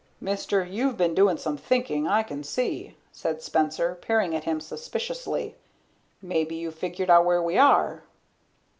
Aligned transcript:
"Mister, 0.19 0.65
you've 0.65 0.97
been 0.97 1.13
doing 1.13 1.37
some 1.37 1.57
thinkin', 1.57 2.07
I 2.07 2.23
can 2.23 2.43
see," 2.43 2.97
said 3.11 3.39
Spencer, 3.43 3.93
peering 3.93 4.35
at 4.35 4.45
him 4.45 4.59
suspiciously. 4.59 5.57
"Maybe 6.23 6.55
you've 6.55 6.73
figured 6.73 7.11
out 7.11 7.23
where 7.23 7.43
we 7.43 7.55
are." 7.59 8.01